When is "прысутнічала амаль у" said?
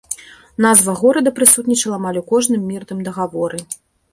1.39-2.25